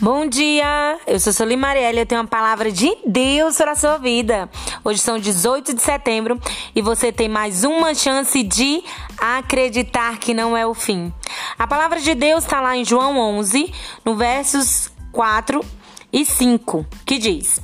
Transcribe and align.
Bom 0.00 0.28
dia, 0.28 0.96
eu 1.08 1.18
sou 1.18 1.32
Soli 1.32 1.56
Marielle 1.56 1.98
eu 1.98 2.06
tenho 2.06 2.20
uma 2.20 2.26
palavra 2.28 2.70
de 2.70 2.96
Deus 3.04 3.56
para 3.56 3.72
a 3.72 3.74
sua 3.74 3.98
vida. 3.98 4.48
Hoje 4.84 5.00
são 5.00 5.18
18 5.18 5.74
de 5.74 5.82
setembro 5.82 6.40
e 6.72 6.80
você 6.80 7.10
tem 7.10 7.28
mais 7.28 7.64
uma 7.64 7.92
chance 7.96 8.44
de 8.44 8.84
acreditar 9.18 10.18
que 10.18 10.32
não 10.32 10.56
é 10.56 10.64
o 10.64 10.72
fim. 10.72 11.12
A 11.58 11.66
palavra 11.66 11.98
de 11.98 12.14
Deus 12.14 12.44
está 12.44 12.60
lá 12.60 12.76
em 12.76 12.84
João 12.84 13.18
11, 13.18 13.74
no 14.04 14.14
versos 14.14 14.88
4 15.10 15.64
e 16.12 16.24
5, 16.24 16.86
que 17.04 17.18
diz: 17.18 17.60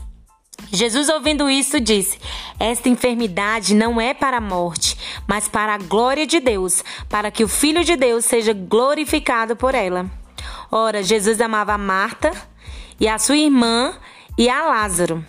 Jesus, 0.73 1.09
ouvindo 1.09 1.49
isso, 1.49 1.79
disse: 1.79 2.19
Esta 2.59 2.89
enfermidade 2.89 3.77
não 3.77 4.01
é 4.01 4.13
para 4.13 4.39
a 4.39 4.41
morte, 4.41 4.99
mas 5.25 5.47
para 5.47 5.75
a 5.75 5.79
glória 5.79 6.27
de 6.27 6.41
Deus, 6.41 6.83
para 7.09 7.31
que 7.31 7.45
o 7.45 7.49
Filho 7.49 7.85
de 7.85 7.95
Deus 7.95 8.25
seja 8.25 8.53
glorificado 8.53 9.55
por 9.55 9.73
ela. 9.73 10.24
Ora, 10.71 11.03
Jesus 11.03 11.41
amava 11.41 11.77
Marta 11.79 12.33
e 12.99 13.09
a 13.09 13.19
sua 13.19 13.37
irmã 13.37 13.95
e 14.37 14.49
a 14.49 14.65
Lázaro. 14.65 15.25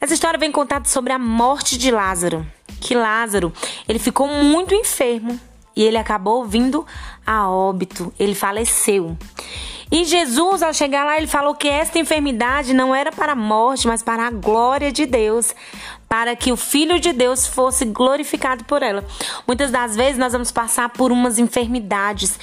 Essa 0.00 0.14
história 0.14 0.38
vem 0.38 0.52
contada 0.52 0.88
sobre 0.88 1.12
a 1.12 1.18
morte 1.18 1.76
de 1.76 1.90
Lázaro. 1.90 2.46
Que 2.80 2.94
Lázaro, 2.94 3.52
ele 3.88 3.98
ficou 3.98 4.28
muito 4.28 4.74
enfermo 4.74 5.38
e 5.74 5.82
ele 5.82 5.96
acabou 5.96 6.44
vindo 6.44 6.86
a 7.26 7.48
óbito, 7.48 8.12
ele 8.18 8.34
faleceu. 8.34 9.16
E 9.90 10.04
Jesus, 10.04 10.62
ao 10.62 10.74
chegar 10.74 11.04
lá, 11.04 11.16
ele 11.16 11.26
falou 11.26 11.54
que 11.54 11.66
esta 11.66 11.98
enfermidade 11.98 12.74
não 12.74 12.94
era 12.94 13.10
para 13.10 13.32
a 13.32 13.36
morte, 13.36 13.86
mas 13.86 14.02
para 14.02 14.26
a 14.26 14.30
glória 14.30 14.92
de 14.92 15.06
Deus, 15.06 15.54
para 16.08 16.36
que 16.36 16.52
o 16.52 16.56
Filho 16.56 17.00
de 17.00 17.12
Deus 17.12 17.46
fosse 17.46 17.86
glorificado 17.86 18.64
por 18.64 18.82
ela. 18.82 19.04
Muitas 19.46 19.70
das 19.70 19.96
vezes 19.96 20.18
nós 20.18 20.32
vamos 20.32 20.52
passar 20.52 20.90
por 20.90 21.10
umas 21.10 21.38
enfermidades, 21.38 22.38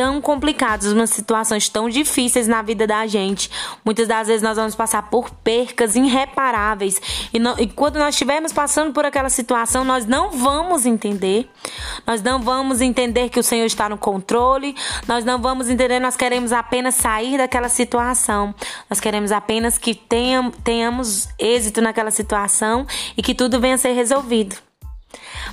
tão 0.00 0.18
complicados, 0.18 0.90
umas 0.94 1.10
situações 1.10 1.68
tão 1.68 1.86
difíceis 1.86 2.48
na 2.48 2.62
vida 2.62 2.86
da 2.86 3.06
gente. 3.06 3.50
Muitas 3.84 4.08
das 4.08 4.28
vezes 4.28 4.40
nós 4.40 4.56
vamos 4.56 4.74
passar 4.74 5.10
por 5.10 5.28
percas 5.28 5.94
irreparáveis. 5.94 6.98
E, 7.34 7.38
não, 7.38 7.54
e 7.58 7.66
quando 7.66 7.98
nós 7.98 8.14
estivermos 8.14 8.50
passando 8.50 8.94
por 8.94 9.04
aquela 9.04 9.28
situação, 9.28 9.84
nós 9.84 10.06
não 10.06 10.30
vamos 10.30 10.86
entender. 10.86 11.50
Nós 12.06 12.22
não 12.22 12.40
vamos 12.40 12.80
entender 12.80 13.28
que 13.28 13.38
o 13.38 13.42
Senhor 13.42 13.66
está 13.66 13.90
no 13.90 13.98
controle. 13.98 14.74
Nós 15.06 15.22
não 15.22 15.38
vamos 15.38 15.68
entender, 15.68 16.00
nós 16.00 16.16
queremos 16.16 16.50
apenas 16.50 16.94
sair 16.94 17.36
daquela 17.36 17.68
situação. 17.68 18.54
Nós 18.88 19.00
queremos 19.00 19.30
apenas 19.30 19.76
que 19.76 19.94
tenham, 19.94 20.50
tenhamos 20.50 21.28
êxito 21.38 21.82
naquela 21.82 22.10
situação 22.10 22.86
e 23.18 23.22
que 23.22 23.34
tudo 23.34 23.60
venha 23.60 23.74
a 23.74 23.78
ser 23.78 23.92
resolvido. 23.92 24.69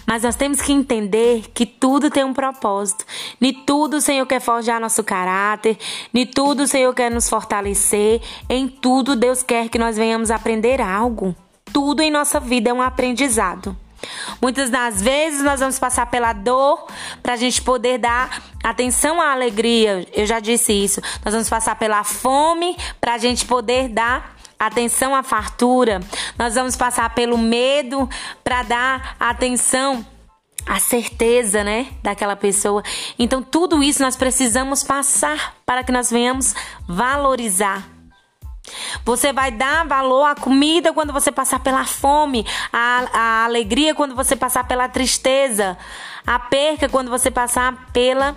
Mas 0.08 0.24
nós 0.24 0.38
temos 0.38 0.62
que 0.62 0.72
entender 0.72 1.52
que 1.54 1.66
tudo 1.66 2.10
tem 2.10 2.24
um 2.24 2.34
propósito. 2.34 3.06
Nem 3.42 3.54
tudo 3.54 3.98
o 3.98 4.02
Senhor 4.02 4.26
quer 4.26 4.40
forjar 4.40 4.80
nosso 4.80 5.04
caráter, 5.04 5.78
nem 6.14 6.26
tudo 6.26 6.64
o 6.64 6.68
Senhor 6.68 6.94
quer 6.94 7.12
nos 7.12 7.30
fortalecer. 7.30 8.22
Em 8.50 8.70
tudo 8.70 9.18
Deus 9.18 9.44
quer 9.44 9.68
que 9.68 9.78
nós 9.78 9.98
venhamos 9.98 10.32
aprender 10.32 10.80
algo. 10.80 11.36
Tudo 11.74 12.02
em 12.02 12.10
nossa 12.10 12.40
vida 12.40 12.70
é 12.70 12.74
um 12.74 12.82
aprendizado. 12.82 13.76
Muitas 14.42 14.70
das 14.70 15.02
vezes 15.02 15.44
nós 15.44 15.60
vamos 15.60 15.78
passar 15.78 16.06
pela 16.06 16.32
dor 16.32 16.88
para 17.22 17.34
a 17.34 17.38
gente 17.38 17.62
poder 17.62 17.98
dar 17.98 18.42
atenção 18.64 19.22
à 19.22 19.34
alegria. 19.34 20.08
Eu 20.14 20.26
já 20.26 20.40
disse 20.40 20.72
isso. 20.72 21.02
Nós 21.26 21.34
vamos 21.34 21.50
passar 21.50 21.76
pela 21.76 22.04
fome 22.06 22.78
para 23.02 23.16
a 23.16 23.18
gente 23.18 23.46
poder 23.46 23.90
dar 23.90 24.37
atenção 24.60 25.16
à 25.16 25.24
fartura. 25.24 26.00
Nós 26.38 26.56
vamos 26.56 26.76
passar 26.76 27.14
pelo 27.14 27.38
medo 27.38 28.10
para 28.44 28.64
dar 28.64 29.16
atenção 29.20 30.06
à 30.66 30.80
certeza, 30.80 31.64
né, 31.64 31.88
daquela 32.04 32.36
pessoa. 32.36 32.84
Então 33.18 33.42
tudo 33.42 33.82
isso 33.82 34.02
nós 34.02 34.16
precisamos 34.16 34.84
passar 34.84 35.56
para 35.66 35.84
que 35.84 35.92
nós 35.92 36.10
venhamos 36.12 36.54
valorizar. 36.88 37.88
Você 39.06 39.32
vai 39.32 39.50
dar 39.50 39.88
valor 39.88 40.26
à 40.26 40.36
comida 40.36 40.92
quando 40.92 41.14
você 41.14 41.32
passar 41.32 41.60
pela 41.60 41.86
fome, 41.86 42.46
à, 42.72 43.06
à 43.14 43.46
alegria 43.46 43.96
quando 43.96 44.14
você 44.14 44.36
passar 44.36 44.68
pela 44.68 44.90
tristeza, 44.90 45.78
a 46.26 46.38
perca 46.38 46.90
quando 46.90 47.10
você 47.10 47.32
passar 47.32 47.88
pela 47.94 48.36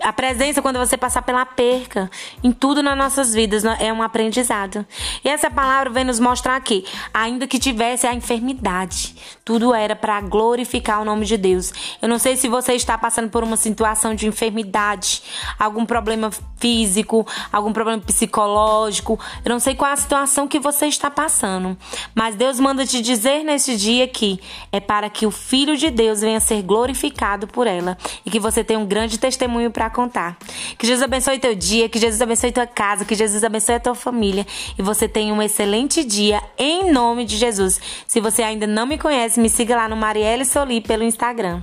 a 0.00 0.12
presença 0.12 0.62
quando 0.62 0.78
você 0.78 0.96
passar 0.96 1.22
pela 1.22 1.44
perca, 1.44 2.10
em 2.42 2.52
tudo 2.52 2.82
nas 2.82 2.96
nossas 2.96 3.34
vidas 3.34 3.64
né, 3.64 3.76
é 3.80 3.92
um 3.92 4.02
aprendizado. 4.02 4.86
E 5.24 5.28
essa 5.28 5.50
palavra 5.50 5.90
vem 5.90 6.04
nos 6.04 6.20
mostrar 6.20 6.60
que, 6.60 6.84
ainda 7.12 7.46
que 7.46 7.58
tivesse 7.58 8.06
a 8.06 8.14
enfermidade, 8.14 9.16
tudo 9.44 9.74
era 9.74 9.96
para 9.96 10.20
glorificar 10.20 11.00
o 11.00 11.04
nome 11.04 11.26
de 11.26 11.36
Deus. 11.36 11.72
Eu 12.00 12.08
não 12.08 12.18
sei 12.18 12.36
se 12.36 12.48
você 12.48 12.74
está 12.74 12.96
passando 12.96 13.28
por 13.28 13.42
uma 13.42 13.56
situação 13.56 14.14
de 14.14 14.26
enfermidade, 14.26 15.22
algum 15.58 15.84
problema 15.84 16.30
físico, 16.58 17.26
algum 17.52 17.72
problema 17.72 18.02
psicológico. 18.02 19.18
Eu 19.44 19.50
não 19.50 19.60
sei 19.60 19.74
qual 19.74 19.90
é 19.90 19.94
a 19.94 19.96
situação 19.96 20.48
que 20.48 20.58
você 20.58 20.86
está 20.86 21.10
passando, 21.10 21.76
mas 22.14 22.34
Deus 22.34 22.60
manda 22.60 22.86
te 22.86 23.00
dizer 23.00 23.44
neste 23.44 23.76
dia 23.76 24.06
que 24.06 24.40
é 24.72 24.80
para 24.80 25.08
que 25.08 25.26
o 25.26 25.30
Filho 25.30 25.76
de 25.76 25.90
Deus 25.90 26.20
venha 26.20 26.40
ser 26.40 26.62
glorificado 26.62 27.46
por 27.46 27.66
ela 27.66 27.96
e 28.24 28.30
que 28.30 28.40
você 28.40 28.62
tenha 28.62 28.78
um 28.78 28.86
grande 28.86 29.18
testemunho 29.18 29.70
para 29.70 29.88
contar. 29.90 30.36
Que 30.76 30.86
Jesus 30.86 31.02
abençoe 31.02 31.38
teu 31.38 31.54
dia, 31.54 31.88
que 31.88 31.98
Jesus 31.98 32.20
abençoe 32.20 32.52
tua 32.52 32.66
casa, 32.66 33.04
que 33.04 33.14
Jesus 33.14 33.42
abençoe 33.44 33.76
a 33.76 33.80
tua 33.80 33.94
família 33.94 34.46
e 34.78 34.82
você 34.82 35.08
tenha 35.08 35.32
um 35.32 35.42
excelente 35.42 36.04
dia 36.04 36.42
em 36.58 36.90
nome 36.92 37.24
de 37.24 37.36
Jesus. 37.36 37.80
Se 38.06 38.20
você 38.20 38.42
ainda 38.42 38.66
não 38.66 38.86
me 38.86 38.98
conhece, 38.98 39.40
me 39.40 39.48
siga 39.48 39.76
lá 39.76 39.88
no 39.88 39.96
Marielle 39.96 40.44
Soli 40.44 40.80
pelo 40.80 41.02
Instagram. 41.02 41.62